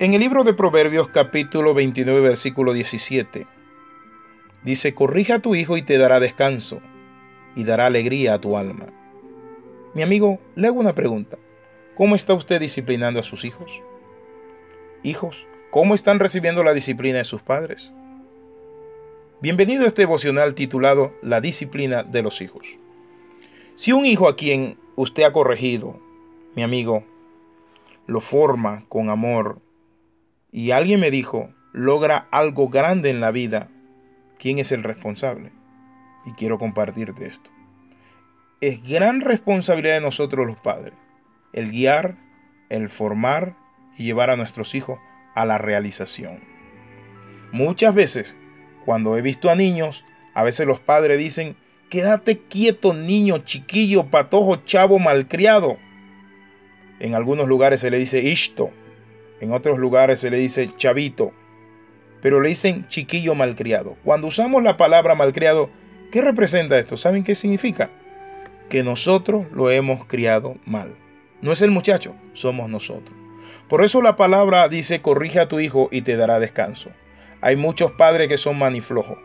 En 0.00 0.14
el 0.14 0.20
libro 0.20 0.44
de 0.44 0.54
Proverbios 0.54 1.08
capítulo 1.08 1.74
29 1.74 2.20
versículo 2.20 2.72
17 2.72 3.48
dice, 4.62 4.94
corrija 4.94 5.34
a 5.34 5.38
tu 5.40 5.56
hijo 5.56 5.76
y 5.76 5.82
te 5.82 5.98
dará 5.98 6.20
descanso 6.20 6.80
y 7.56 7.64
dará 7.64 7.86
alegría 7.86 8.34
a 8.34 8.40
tu 8.40 8.56
alma. 8.56 8.86
Mi 9.94 10.02
amigo, 10.02 10.38
le 10.54 10.68
hago 10.68 10.78
una 10.78 10.94
pregunta. 10.94 11.36
¿Cómo 11.96 12.14
está 12.14 12.34
usted 12.34 12.60
disciplinando 12.60 13.18
a 13.18 13.24
sus 13.24 13.44
hijos? 13.44 13.82
Hijos, 15.02 15.48
¿cómo 15.72 15.96
están 15.96 16.20
recibiendo 16.20 16.62
la 16.62 16.74
disciplina 16.74 17.18
de 17.18 17.24
sus 17.24 17.42
padres? 17.42 17.90
Bienvenido 19.40 19.82
a 19.82 19.88
este 19.88 20.02
devocional 20.02 20.54
titulado 20.54 21.12
La 21.22 21.40
disciplina 21.40 22.04
de 22.04 22.22
los 22.22 22.40
hijos. 22.40 22.78
Si 23.74 23.90
un 23.90 24.06
hijo 24.06 24.28
a 24.28 24.36
quien 24.36 24.78
usted 24.94 25.24
ha 25.24 25.32
corregido, 25.32 25.98
mi 26.54 26.62
amigo, 26.62 27.02
lo 28.06 28.20
forma 28.20 28.84
con 28.88 29.10
amor 29.10 29.60
y 30.52 30.70
alguien 30.70 31.00
me 31.00 31.10
dijo, 31.10 31.52
logra 31.72 32.28
algo 32.30 32.68
grande 32.68 33.10
en 33.10 33.20
la 33.20 33.30
vida, 33.30 33.68
¿quién 34.38 34.58
es 34.58 34.72
el 34.72 34.82
responsable? 34.82 35.52
Y 36.26 36.32
quiero 36.32 36.58
compartirte 36.58 37.26
esto. 37.26 37.50
Es 38.60 38.82
gran 38.82 39.20
responsabilidad 39.20 39.94
de 39.94 40.00
nosotros 40.00 40.46
los 40.46 40.56
padres 40.56 40.94
el 41.52 41.70
guiar, 41.70 42.16
el 42.68 42.88
formar 42.88 43.56
y 43.96 44.04
llevar 44.04 44.30
a 44.30 44.36
nuestros 44.36 44.74
hijos 44.74 44.98
a 45.34 45.44
la 45.44 45.58
realización. 45.58 46.40
Muchas 47.52 47.94
veces, 47.94 48.36
cuando 48.84 49.16
he 49.16 49.22
visto 49.22 49.50
a 49.50 49.54
niños, 49.54 50.04
a 50.34 50.42
veces 50.42 50.66
los 50.66 50.80
padres 50.80 51.18
dicen, 51.18 51.56
quédate 51.88 52.38
quieto 52.38 52.94
niño, 52.94 53.38
chiquillo, 53.38 54.10
patojo, 54.10 54.56
chavo, 54.64 54.98
malcriado. 54.98 55.78
En 57.00 57.14
algunos 57.14 57.48
lugares 57.48 57.80
se 57.80 57.90
le 57.90 57.98
dice 57.98 58.22
ishto, 58.22 58.70
en 59.40 59.52
otros 59.52 59.78
lugares 59.78 60.20
se 60.20 60.30
le 60.30 60.38
dice 60.38 60.70
chavito, 60.76 61.32
pero 62.20 62.40
le 62.40 62.48
dicen 62.48 62.86
chiquillo 62.88 63.34
malcriado. 63.34 63.96
Cuando 64.04 64.26
usamos 64.26 64.62
la 64.62 64.76
palabra 64.76 65.14
malcriado, 65.14 65.70
¿qué 66.10 66.20
representa 66.20 66.78
esto? 66.78 66.96
¿Saben 66.96 67.24
qué 67.24 67.34
significa? 67.34 67.90
Que 68.68 68.82
nosotros 68.82 69.46
lo 69.52 69.70
hemos 69.70 70.04
criado 70.04 70.56
mal. 70.64 70.96
No 71.40 71.52
es 71.52 71.62
el 71.62 71.70
muchacho, 71.70 72.14
somos 72.32 72.68
nosotros. 72.68 73.16
Por 73.68 73.84
eso 73.84 74.02
la 74.02 74.16
palabra 74.16 74.68
dice, 74.68 75.00
corrige 75.00 75.40
a 75.40 75.48
tu 75.48 75.60
hijo 75.60 75.88
y 75.92 76.02
te 76.02 76.16
dará 76.16 76.40
descanso. 76.40 76.90
Hay 77.40 77.54
muchos 77.54 77.92
padres 77.92 78.28
que 78.28 78.38
son 78.38 78.58
maniflojos. 78.58 79.18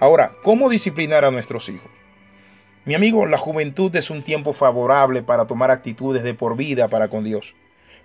Ahora, 0.00 0.34
¿cómo 0.42 0.70
disciplinar 0.70 1.24
a 1.24 1.30
nuestros 1.30 1.68
hijos? 1.68 1.90
Mi 2.84 2.94
amigo, 2.94 3.26
la 3.26 3.36
juventud 3.36 3.94
es 3.96 4.08
un 4.08 4.22
tiempo 4.22 4.54
favorable 4.54 5.22
para 5.22 5.46
tomar 5.46 5.70
actitudes 5.70 6.22
de 6.22 6.32
por 6.32 6.56
vida 6.56 6.88
para 6.88 7.08
con 7.08 7.24
Dios. 7.24 7.54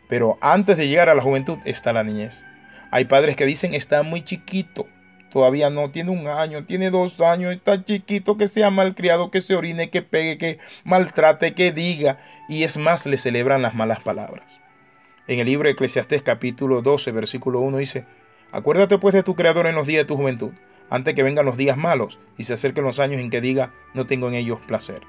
Pero 0.09 0.37
antes 0.41 0.77
de 0.77 0.87
llegar 0.87 1.09
a 1.09 1.15
la 1.15 1.21
juventud 1.21 1.57
está 1.65 1.93
la 1.93 2.03
niñez. 2.03 2.45
Hay 2.91 3.05
padres 3.05 3.35
que 3.35 3.45
dicen, 3.45 3.73
está 3.73 4.03
muy 4.03 4.23
chiquito, 4.23 4.87
todavía 5.31 5.71
no 5.71 5.89
tiene 5.89 6.11
un 6.11 6.27
año, 6.27 6.65
tiene 6.65 6.91
dos 6.91 7.19
años, 7.21 7.51
está 7.53 7.83
chiquito, 7.83 8.37
que 8.37 8.47
sea 8.47 8.69
malcriado, 8.69 9.31
que 9.31 9.41
se 9.41 9.55
orine, 9.55 9.89
que 9.89 10.03
pegue, 10.03 10.37
que 10.37 10.59
maltrate, 10.83 11.55
que 11.55 11.71
diga. 11.71 12.19
Y 12.47 12.63
es 12.63 12.77
más, 12.77 13.07
le 13.07 13.17
celebran 13.17 13.63
las 13.63 13.73
malas 13.73 13.99
palabras. 13.99 14.59
En 15.25 15.39
el 15.39 15.47
libro 15.47 15.67
de 15.67 15.71
Eclesiastés 15.71 16.21
capítulo 16.21 16.81
12, 16.81 17.11
versículo 17.11 17.61
1 17.61 17.77
dice, 17.77 18.05
Acuérdate 18.51 18.99
pues 18.99 19.15
de 19.15 19.23
tu 19.23 19.35
Creador 19.35 19.65
en 19.65 19.73
los 19.73 19.87
días 19.87 20.03
de 20.03 20.07
tu 20.07 20.15
juventud, 20.15 20.51
antes 20.91 21.15
que 21.15 21.23
vengan 21.23 21.45
los 21.47 21.57
días 21.57 21.77
malos 21.77 22.19
y 22.37 22.43
se 22.43 22.53
acerquen 22.53 22.83
los 22.83 22.99
años 22.99 23.19
en 23.19 23.31
que 23.31 23.41
diga, 23.41 23.73
no 23.95 24.05
tengo 24.05 24.27
en 24.27 24.35
ellos 24.35 24.59
placer. 24.67 25.01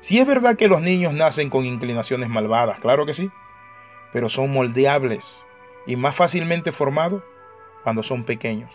Si 0.00 0.18
es 0.18 0.26
verdad 0.26 0.56
que 0.56 0.68
los 0.68 0.80
niños 0.80 1.12
nacen 1.12 1.50
con 1.50 1.66
inclinaciones 1.66 2.30
malvadas, 2.30 2.80
claro 2.80 3.04
que 3.04 3.12
sí, 3.12 3.28
pero 4.12 4.28
son 4.28 4.52
moldeables 4.52 5.46
y 5.86 5.96
más 5.96 6.14
fácilmente 6.14 6.72
formados 6.72 7.22
cuando 7.82 8.02
son 8.02 8.24
pequeños. 8.24 8.70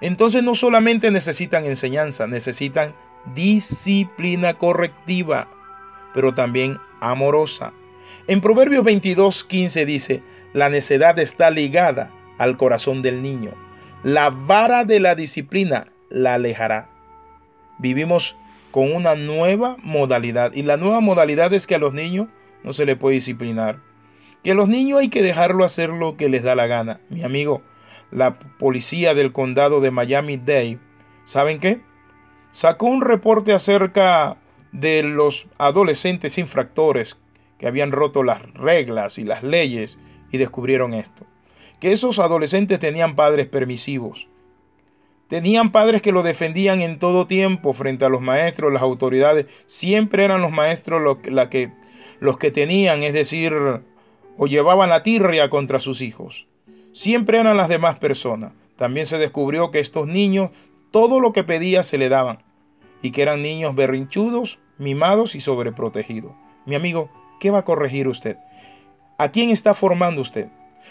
Entonces 0.00 0.42
no 0.42 0.54
solamente 0.54 1.10
necesitan 1.10 1.64
enseñanza, 1.66 2.26
necesitan 2.26 2.94
disciplina 3.34 4.54
correctiva, 4.54 5.48
pero 6.14 6.34
también 6.34 6.78
amorosa. 7.00 7.72
En 8.26 8.40
Proverbios 8.40 8.84
22, 8.84 9.44
15 9.44 9.86
dice, 9.86 10.22
la 10.52 10.68
necedad 10.68 11.18
está 11.18 11.50
ligada 11.50 12.12
al 12.38 12.56
corazón 12.56 13.02
del 13.02 13.22
niño. 13.22 13.52
La 14.02 14.30
vara 14.30 14.84
de 14.84 15.00
la 15.00 15.14
disciplina 15.14 15.88
la 16.08 16.34
alejará. 16.34 16.88
Vivimos 17.78 18.36
con 18.70 18.92
una 18.92 19.14
nueva 19.14 19.76
modalidad 19.82 20.52
y 20.54 20.62
la 20.62 20.76
nueva 20.76 21.00
modalidad 21.00 21.52
es 21.52 21.66
que 21.66 21.74
a 21.74 21.78
los 21.78 21.94
niños 21.94 22.28
no 22.62 22.72
se 22.72 22.86
les 22.86 22.96
puede 22.96 23.16
disciplinar. 23.16 23.80
Que 24.42 24.54
los 24.54 24.68
niños 24.68 25.00
hay 25.00 25.08
que 25.08 25.22
dejarlo 25.22 25.64
hacer 25.64 25.90
lo 25.90 26.16
que 26.16 26.28
les 26.28 26.42
da 26.42 26.54
la 26.54 26.66
gana. 26.66 27.00
Mi 27.10 27.22
amigo, 27.22 27.62
la 28.10 28.38
policía 28.38 29.14
del 29.14 29.32
condado 29.32 29.80
de 29.80 29.90
Miami-Dade, 29.90 30.78
¿saben 31.24 31.60
qué? 31.60 31.80
Sacó 32.52 32.86
un 32.86 33.02
reporte 33.02 33.52
acerca 33.52 34.38
de 34.72 35.02
los 35.02 35.48
adolescentes 35.58 36.38
infractores 36.38 37.16
que 37.58 37.66
habían 37.66 37.92
roto 37.92 38.22
las 38.22 38.42
reglas 38.54 39.18
y 39.18 39.24
las 39.24 39.42
leyes 39.42 39.98
y 40.30 40.38
descubrieron 40.38 40.94
esto. 40.94 41.26
Que 41.80 41.92
esos 41.92 42.18
adolescentes 42.18 42.78
tenían 42.78 43.16
padres 43.16 43.46
permisivos. 43.46 44.28
Tenían 45.28 45.72
padres 45.72 46.00
que 46.00 46.12
lo 46.12 46.22
defendían 46.22 46.80
en 46.80 46.98
todo 46.98 47.26
tiempo 47.26 47.74
frente 47.74 48.04
a 48.04 48.08
los 48.08 48.22
maestros, 48.22 48.72
las 48.72 48.82
autoridades. 48.82 49.46
Siempre 49.66 50.24
eran 50.24 50.40
los 50.40 50.52
maestros 50.52 51.02
los, 51.02 51.18
que, 51.18 51.70
los 52.18 52.38
que 52.38 52.50
tenían, 52.50 53.02
es 53.02 53.12
decir, 53.12 53.52
o 54.38 54.46
llevaban 54.46 54.88
la 54.88 55.02
tirria 55.02 55.50
contra 55.50 55.80
sus 55.80 56.00
hijos 56.00 56.48
siempre 56.98 57.38
eran 57.38 57.56
las 57.56 57.68
demás 57.68 57.96
personas. 57.96 58.52
También 58.76 59.06
se 59.06 59.18
descubrió 59.18 59.70
que 59.70 59.78
estos 59.78 60.08
niños 60.08 60.50
todo 60.90 61.20
lo 61.20 61.32
que 61.32 61.44
pedía 61.44 61.84
se 61.84 61.96
le 61.96 62.08
daban 62.08 62.42
y 63.02 63.12
que 63.12 63.22
eran 63.22 63.40
niños 63.40 63.76
berrinchudos, 63.76 64.58
mimados 64.78 65.36
y 65.36 65.40
sobreprotegidos. 65.40 66.32
Mi 66.66 66.74
amigo, 66.74 67.08
¿qué 67.38 67.52
va 67.52 67.58
a 67.58 67.64
corregir 67.64 68.08
usted? 68.08 68.36
¿A 69.16 69.30
quién 69.30 69.50
está 69.50 69.74
formando 69.74 70.22
usted? 70.22 70.48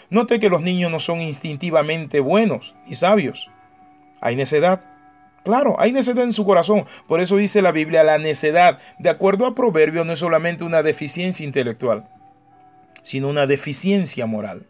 Note 0.08 0.40
que 0.40 0.48
los 0.48 0.62
niños 0.62 0.90
no 0.90 0.98
son 0.98 1.20
instintivamente 1.20 2.20
buenos 2.20 2.74
ni 2.86 2.94
sabios. 2.94 3.50
Hay 4.22 4.34
necedad. 4.34 4.82
Claro, 5.44 5.76
hay 5.78 5.92
necedad 5.92 6.24
en 6.24 6.32
su 6.32 6.46
corazón. 6.46 6.86
Por 7.06 7.20
eso 7.20 7.36
dice 7.36 7.60
la 7.60 7.72
Biblia, 7.72 8.02
la 8.02 8.18
necedad, 8.18 8.78
de 8.98 9.10
acuerdo 9.10 9.44
a 9.44 9.54
Proverbios, 9.54 10.06
no 10.06 10.12
es 10.12 10.18
solamente 10.18 10.64
una 10.64 10.82
deficiencia 10.82 11.44
intelectual, 11.44 12.08
sino 13.08 13.28
una 13.28 13.46
deficiencia 13.46 14.26
moral. 14.26 14.66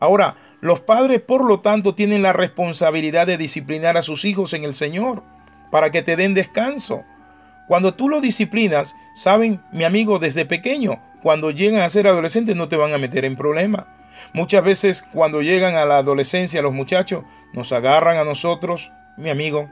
Ahora, 0.00 0.34
los 0.60 0.80
padres, 0.80 1.20
por 1.20 1.44
lo 1.44 1.60
tanto, 1.60 1.94
tienen 1.94 2.22
la 2.22 2.32
responsabilidad 2.32 3.28
de 3.28 3.36
disciplinar 3.36 3.96
a 3.96 4.02
sus 4.02 4.24
hijos 4.24 4.52
en 4.52 4.64
el 4.64 4.74
Señor, 4.74 5.22
para 5.70 5.92
que 5.92 6.02
te 6.02 6.16
den 6.16 6.34
descanso. 6.34 7.04
Cuando 7.68 7.94
tú 7.94 8.08
lo 8.08 8.20
disciplinas, 8.20 8.96
saben, 9.14 9.62
mi 9.70 9.84
amigo, 9.84 10.18
desde 10.18 10.44
pequeño, 10.44 11.00
cuando 11.22 11.52
llegan 11.52 11.82
a 11.82 11.88
ser 11.88 12.08
adolescentes 12.08 12.56
no 12.56 12.66
te 12.66 12.74
van 12.74 12.92
a 12.94 12.98
meter 12.98 13.24
en 13.24 13.36
problemas. 13.36 13.86
Muchas 14.32 14.64
veces 14.64 15.04
cuando 15.12 15.40
llegan 15.40 15.76
a 15.76 15.84
la 15.84 15.98
adolescencia 15.98 16.62
los 16.62 16.72
muchachos 16.72 17.22
nos 17.52 17.70
agarran 17.70 18.16
a 18.16 18.24
nosotros, 18.24 18.90
mi 19.16 19.30
amigo, 19.30 19.70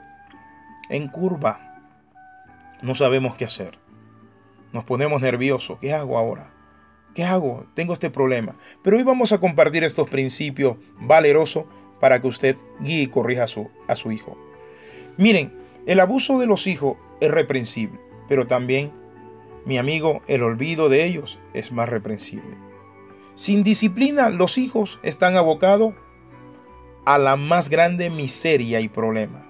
en 0.89 1.09
curva. 1.09 1.75
No 2.81 2.95
sabemos 2.95 3.35
qué 3.35 3.43
hacer. 3.43 3.77
Nos 4.71 4.85
ponemos 4.85 5.19
nerviosos. 5.19 5.77
¿Qué 5.79 5.93
hago 5.93 6.17
ahora? 6.17 6.53
¿Qué 7.13 7.23
hago? 7.23 7.65
Tengo 7.73 7.93
este 7.93 8.09
problema. 8.09 8.55
Pero 8.81 8.97
hoy 8.97 9.03
vamos 9.03 9.31
a 9.31 9.39
compartir 9.39 9.83
estos 9.83 10.09
principios 10.09 10.77
valerosos 10.99 11.65
para 11.99 12.21
que 12.21 12.27
usted 12.27 12.57
guíe 12.79 13.03
y 13.03 13.07
corrija 13.07 13.43
a 13.43 13.47
su, 13.47 13.69
a 13.87 13.95
su 13.95 14.11
hijo. 14.11 14.37
Miren, 15.17 15.53
el 15.85 15.99
abuso 15.99 16.39
de 16.39 16.47
los 16.47 16.67
hijos 16.67 16.97
es 17.19 17.31
reprensible, 17.31 17.99
pero 18.27 18.47
también, 18.47 18.91
mi 19.65 19.77
amigo, 19.77 20.21
el 20.27 20.43
olvido 20.43 20.87
de 20.87 21.05
ellos 21.05 21.39
es 21.53 21.71
más 21.71 21.89
reprensible. 21.89 22.57
Sin 23.35 23.63
disciplina, 23.63 24.29
los 24.29 24.57
hijos 24.57 24.99
están 25.03 25.35
abocados 25.35 25.93
a 27.05 27.17
la 27.17 27.35
más 27.37 27.69
grande 27.69 28.09
miseria 28.09 28.81
y 28.81 28.87
problema. 28.87 29.49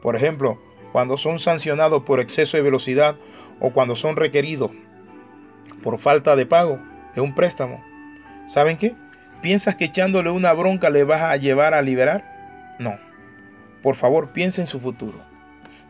Por 0.00 0.16
ejemplo, 0.16 0.58
cuando 0.92 1.18
son 1.18 1.38
sancionados 1.38 2.04
por 2.04 2.20
exceso 2.20 2.56
de 2.56 2.62
velocidad 2.62 3.16
o 3.60 3.72
cuando 3.72 3.94
son 3.94 4.16
requeridos 4.16 4.70
por 5.82 5.98
falta 5.98 6.36
de 6.36 6.46
pago 6.46 6.80
de 7.14 7.20
un 7.20 7.34
préstamo. 7.34 7.82
¿Saben 8.46 8.76
qué? 8.76 8.94
¿Piensas 9.42 9.76
que 9.76 9.84
echándole 9.84 10.30
una 10.30 10.52
bronca 10.52 10.90
le 10.90 11.04
vas 11.04 11.22
a 11.22 11.36
llevar 11.36 11.74
a 11.74 11.82
liberar? 11.82 12.76
No. 12.78 12.98
Por 13.82 13.94
favor, 13.94 14.32
piensa 14.32 14.60
en 14.60 14.66
su 14.66 14.80
futuro. 14.80 15.20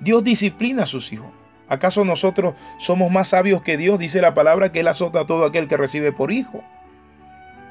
Dios 0.01 0.23
disciplina 0.23 0.83
a 0.83 0.87
sus 0.87 1.13
hijos. 1.13 1.31
¿Acaso 1.69 2.05
nosotros 2.05 2.55
somos 2.79 3.11
más 3.11 3.29
sabios 3.29 3.63
que 3.63 3.77
Dios? 3.77 3.99
Dice 3.99 4.21
la 4.21 4.35
palabra 4.35 4.73
que 4.73 4.81
Él 4.81 4.89
azota 4.89 5.21
a 5.21 5.27
todo 5.27 5.45
aquel 5.45 5.69
que 5.69 5.77
recibe 5.77 6.13
por 6.13 6.33
hijo. 6.33 6.63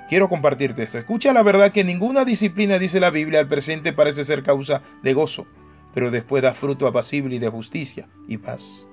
Quiero 0.08 0.30
compartirte 0.30 0.84
esto. 0.84 0.98
Escucha 0.98 1.34
la 1.34 1.44
verdad 1.44 1.72
que 1.72 1.84
ninguna 1.84 2.24
disciplina, 2.24 2.80
dice 2.80 3.00
la 3.00 3.10
Biblia, 3.10 3.40
al 3.40 3.48
presente 3.48 3.94
parece 3.94 4.24
ser 4.24 4.42
causa 4.44 4.82
de 5.04 5.14
gozo, 5.14 5.48
pero 5.94 6.12
después 6.12 6.44
da 6.44 6.54
fruto 6.54 6.88
apacible 6.88 7.36
y 7.36 7.40
de 7.40 7.50
justicia 7.50 8.08
y 8.28 8.38
paz. 8.38 8.88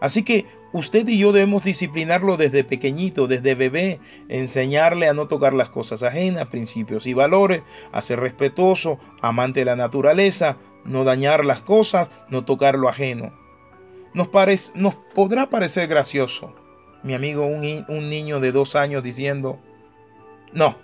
Así 0.00 0.22
que 0.22 0.46
usted 0.72 1.06
y 1.06 1.18
yo 1.18 1.32
debemos 1.32 1.62
disciplinarlo 1.62 2.36
desde 2.36 2.64
pequeñito, 2.64 3.26
desde 3.26 3.54
bebé, 3.54 4.00
enseñarle 4.28 5.08
a 5.08 5.14
no 5.14 5.28
tocar 5.28 5.52
las 5.52 5.68
cosas 5.68 6.02
ajenas, 6.02 6.46
principios 6.46 7.06
y 7.06 7.14
valores, 7.14 7.62
a 7.92 8.00
ser 8.00 8.20
respetuoso, 8.20 8.98
amante 9.20 9.60
de 9.60 9.66
la 9.66 9.76
naturaleza, 9.76 10.56
no 10.84 11.04
dañar 11.04 11.44
las 11.44 11.60
cosas, 11.60 12.08
no 12.30 12.44
tocar 12.44 12.76
lo 12.76 12.88
ajeno. 12.88 13.32
Nos, 14.14 14.28
podrá 15.14 15.50
parecer 15.50 15.86
gracioso, 15.86 16.54
mi 17.02 17.14
amigo, 17.14 17.46
un, 17.46 17.84
un 17.88 18.08
niño 18.08 18.40
de 18.40 18.52
dos 18.52 18.74
años 18.74 19.02
diciendo, 19.02 19.60
no, 20.52 20.78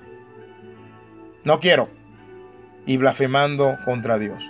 no 1.45 1.59
quiero, 1.59 1.89
y 2.85 2.99
blasfemando 2.99 3.77
contra 3.85 4.19
Dios. 4.19 4.45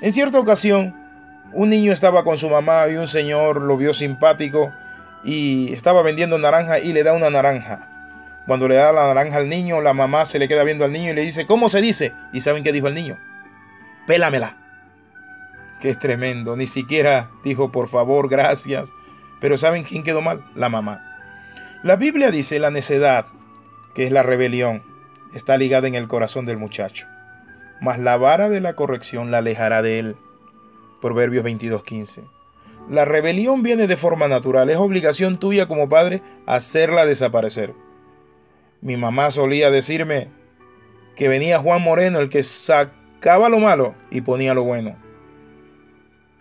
En 0.00 0.12
cierta 0.12 0.38
ocasión, 0.38 1.01
un 1.52 1.68
niño 1.68 1.92
estaba 1.92 2.24
con 2.24 2.38
su 2.38 2.48
mamá 2.48 2.88
y 2.88 2.96
un 2.96 3.06
señor 3.06 3.60
lo 3.60 3.76
vio 3.76 3.94
simpático 3.94 4.72
y 5.24 5.72
estaba 5.72 6.02
vendiendo 6.02 6.38
naranja 6.38 6.78
y 6.78 6.92
le 6.92 7.02
da 7.02 7.12
una 7.12 7.30
naranja. 7.30 7.88
Cuando 8.46 8.66
le 8.68 8.74
da 8.74 8.92
la 8.92 9.06
naranja 9.06 9.36
al 9.36 9.48
niño, 9.48 9.80
la 9.80 9.92
mamá 9.92 10.24
se 10.24 10.38
le 10.38 10.48
queda 10.48 10.64
viendo 10.64 10.84
al 10.84 10.92
niño 10.92 11.10
y 11.10 11.14
le 11.14 11.22
dice, 11.22 11.46
¿cómo 11.46 11.68
se 11.68 11.80
dice? 11.80 12.12
¿Y 12.32 12.40
saben 12.40 12.64
qué 12.64 12.72
dijo 12.72 12.88
el 12.88 12.94
niño? 12.94 13.18
Pélamela. 14.06 14.56
Que 15.80 15.90
es 15.90 15.98
tremendo. 15.98 16.56
Ni 16.56 16.66
siquiera 16.66 17.30
dijo, 17.44 17.70
por 17.70 17.88
favor, 17.88 18.28
gracias. 18.28 18.92
Pero 19.40 19.58
¿saben 19.58 19.84
quién 19.84 20.02
quedó 20.02 20.22
mal? 20.22 20.44
La 20.54 20.68
mamá. 20.68 21.04
La 21.82 21.96
Biblia 21.96 22.30
dice 22.30 22.58
la 22.58 22.70
necedad, 22.70 23.26
que 23.94 24.04
es 24.04 24.12
la 24.12 24.22
rebelión, 24.22 24.82
está 25.34 25.56
ligada 25.56 25.88
en 25.88 25.94
el 25.94 26.08
corazón 26.08 26.46
del 26.46 26.58
muchacho. 26.58 27.06
Mas 27.80 27.98
la 27.98 28.16
vara 28.16 28.48
de 28.48 28.60
la 28.60 28.74
corrección 28.74 29.30
la 29.30 29.38
alejará 29.38 29.82
de 29.82 29.98
él. 29.98 30.16
Proverbios 31.02 31.44
22:15. 31.44 32.22
La 32.88 33.04
rebelión 33.04 33.62
viene 33.62 33.86
de 33.86 33.96
forma 33.96 34.28
natural, 34.28 34.70
es 34.70 34.76
obligación 34.76 35.36
tuya 35.38 35.66
como 35.66 35.88
padre 35.88 36.22
hacerla 36.46 37.04
desaparecer. 37.04 37.74
Mi 38.80 38.96
mamá 38.96 39.30
solía 39.30 39.70
decirme 39.70 40.28
que 41.16 41.28
venía 41.28 41.58
Juan 41.58 41.82
Moreno 41.82 42.20
el 42.20 42.30
que 42.30 42.42
sacaba 42.42 43.48
lo 43.48 43.58
malo 43.58 43.94
y 44.10 44.20
ponía 44.20 44.54
lo 44.54 44.62
bueno. 44.62 44.96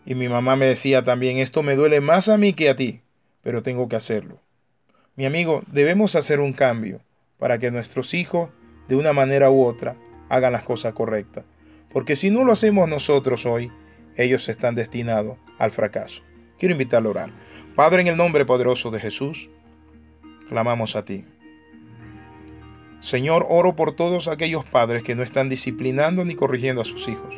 Y 0.05 0.15
mi 0.15 0.29
mamá 0.29 0.55
me 0.55 0.65
decía 0.65 1.03
también, 1.03 1.37
esto 1.37 1.61
me 1.63 1.75
duele 1.75 1.99
más 1.99 2.29
a 2.29 2.37
mí 2.37 2.53
que 2.53 2.69
a 2.69 2.75
ti, 2.75 3.01
pero 3.41 3.63
tengo 3.63 3.87
que 3.89 3.95
hacerlo. 3.95 4.39
Mi 5.15 5.25
amigo, 5.25 5.63
debemos 5.67 6.15
hacer 6.15 6.39
un 6.39 6.53
cambio 6.53 7.01
para 7.37 7.59
que 7.59 7.71
nuestros 7.71 8.13
hijos, 8.13 8.49
de 8.87 8.95
una 8.95 9.13
manera 9.13 9.49
u 9.51 9.63
otra, 9.63 9.95
hagan 10.29 10.53
las 10.53 10.63
cosas 10.63 10.93
correctas. 10.93 11.45
Porque 11.91 12.15
si 12.15 12.29
no 12.29 12.43
lo 12.43 12.53
hacemos 12.53 12.87
nosotros 12.87 13.45
hoy, 13.45 13.71
ellos 14.15 14.49
están 14.49 14.75
destinados 14.75 15.37
al 15.57 15.71
fracaso. 15.71 16.21
Quiero 16.57 16.73
invitarlo 16.73 17.09
a 17.09 17.11
orar. 17.11 17.31
Padre, 17.75 18.01
en 18.01 18.07
el 18.07 18.17
nombre 18.17 18.45
poderoso 18.45 18.91
de 18.91 18.99
Jesús, 18.99 19.49
clamamos 20.47 20.95
a 20.95 21.05
ti. 21.05 21.25
Señor, 22.99 23.47
oro 23.49 23.75
por 23.75 23.95
todos 23.95 24.27
aquellos 24.27 24.63
padres 24.63 25.01
que 25.01 25.15
no 25.15 25.23
están 25.23 25.49
disciplinando 25.49 26.23
ni 26.23 26.35
corrigiendo 26.35 26.81
a 26.81 26.85
sus 26.85 27.07
hijos. 27.07 27.35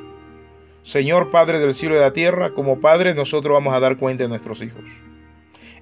Señor 0.83 1.31
Padre 1.31 1.59
del 1.59 1.73
cielo 1.73 1.95
y 1.95 1.99
de 1.99 2.03
la 2.03 2.11
tierra, 2.11 2.53
como 2.53 2.81
padres 2.81 3.15
nosotros 3.15 3.53
vamos 3.53 3.73
a 3.73 3.79
dar 3.79 3.97
cuenta 3.97 4.23
de 4.23 4.29
nuestros 4.29 4.61
hijos. 4.61 4.83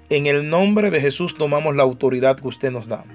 En 0.10 0.28
el 0.28 0.48
nombre 0.50 0.92
de 0.92 1.02
Jesús 1.02 1.36
tomamos 1.36 1.76
la 1.76 1.82
autoridad 1.82 2.40
que 2.40 2.48
usted 2.48 2.72
nos 2.72 2.88
da. 2.88 3.06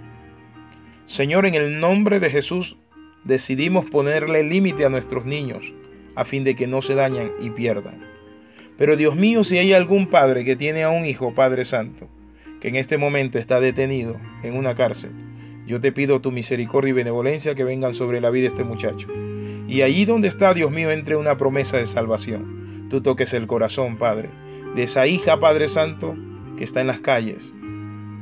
Señor, 1.04 1.46
en 1.46 1.54
el 1.54 1.78
nombre 1.78 2.18
de 2.18 2.30
Jesús 2.30 2.78
decidimos 3.22 3.84
ponerle 3.84 4.42
límite 4.42 4.84
a 4.84 4.88
nuestros 4.88 5.24
niños 5.24 5.72
a 6.16 6.24
fin 6.24 6.42
de 6.42 6.56
que 6.56 6.66
no 6.66 6.82
se 6.82 6.94
dañan 6.94 7.30
y 7.40 7.50
pierdan. 7.50 8.00
Pero 8.76 8.96
Dios 8.96 9.16
mío, 9.16 9.44
si 9.44 9.58
hay 9.58 9.72
algún 9.72 10.08
padre 10.08 10.44
que 10.44 10.56
tiene 10.56 10.82
a 10.82 10.90
un 10.90 11.04
hijo, 11.04 11.34
Padre 11.34 11.64
Santo, 11.64 12.08
que 12.60 12.68
en 12.68 12.76
este 12.76 12.98
momento 12.98 13.38
está 13.38 13.60
detenido 13.60 14.16
en 14.42 14.56
una 14.56 14.74
cárcel, 14.74 15.12
yo 15.66 15.80
te 15.80 15.92
pido 15.92 16.20
tu 16.20 16.30
misericordia 16.32 16.90
y 16.90 16.92
benevolencia 16.94 17.54
que 17.54 17.64
vengan 17.64 17.94
sobre 17.94 18.20
la 18.20 18.30
vida 18.30 18.42
de 18.42 18.48
este 18.48 18.64
muchacho. 18.64 19.08
Y 19.68 19.82
allí 19.82 20.04
donde 20.04 20.28
está, 20.28 20.54
Dios 20.54 20.70
mío, 20.70 20.90
entre 20.90 21.16
una 21.16 21.36
promesa 21.36 21.76
de 21.78 21.86
salvación. 21.86 22.86
Tú 22.88 23.00
toques 23.00 23.32
el 23.34 23.46
corazón, 23.46 23.96
Padre, 23.96 24.30
de 24.76 24.84
esa 24.84 25.06
hija, 25.06 25.40
Padre 25.40 25.68
Santo, 25.68 26.14
que 26.56 26.64
está 26.64 26.80
en 26.80 26.86
las 26.86 27.00
calles 27.00 27.52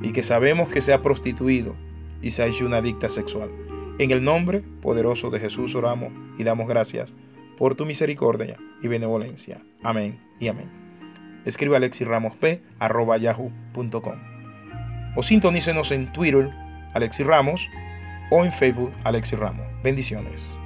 y 0.03 0.13
que 0.13 0.23
sabemos 0.23 0.69
que 0.69 0.81
se 0.81 0.93
ha 0.93 1.03
prostituido 1.03 1.77
y 2.23 2.31
se 2.31 2.43
ha 2.43 2.47
hecho 2.47 2.65
una 2.65 2.79
adicta 2.79 3.11
sexual. 3.11 3.51
En 3.99 4.11
el 4.11 4.25
nombre 4.25 4.63
poderoso 4.81 5.31
de 5.31 5.39
Jesús 5.39 5.75
oramos 5.75 6.13
y 6.39 6.45
damos 6.45 6.67
gracias 6.67 7.13
por 7.57 7.75
tu 7.75 7.87
misericordia 7.87 8.59
y 8.83 8.89
benevolencia. 8.89 9.63
Amén 9.83 10.21
y 10.41 10.49
amén. 10.49 10.69
Escribe 11.45 11.77
alexirramosp.yahoo.com 11.77 14.35
o 15.17 15.23
sintonícenos 15.23 15.93
en 15.93 16.13
Twitter, 16.13 16.51
Alexi 16.95 17.23
Ramos, 17.23 17.71
o 18.31 18.45
en 18.45 18.53
Facebook, 18.53 18.93
Alexi 19.05 19.37
Ramos. 19.37 19.67
Bendiciones. 19.83 20.57